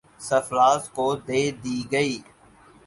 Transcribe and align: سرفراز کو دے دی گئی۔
سرفراز 0.27 0.81
کو 0.95 1.07
دے 1.27 1.41
دی 1.63 1.77
گئی۔ 1.91 2.15